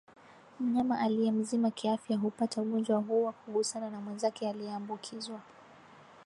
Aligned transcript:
Mnyama 0.59 0.99
aliye 0.99 1.31
mzima 1.31 1.71
kiafya 1.71 2.17
hupata 2.17 2.61
ugonjwa 2.61 2.97
huu 2.99 3.23
kwa 3.23 3.31
kugusana 3.33 3.89
na 3.89 3.99
mwenzake 3.99 4.49
aliyeambukizwa 4.49 5.39